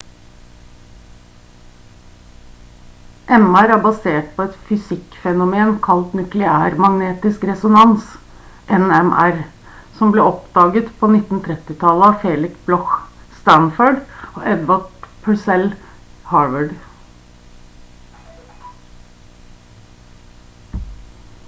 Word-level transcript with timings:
mr 3.41 3.73
er 3.73 3.81
basert 3.83 4.31
på 4.37 4.45
et 4.49 4.55
fysikk-fenomen 4.69 5.73
kalt 5.87 6.15
nukleærmagnetisk 6.19 7.43
resonans 7.49 8.07
nmr 8.83 9.37
som 9.99 10.13
ble 10.15 10.23
oppdaget 10.31 10.89
på 11.03 11.09
1930-tallet 11.17 12.05
av 12.09 12.17
felix 12.25 12.55
bloch 12.71 12.95
stanford 13.43 14.01
og 14.37 14.47
edvard 14.55 15.07
purcell 15.29 15.67
harvard 16.31 16.73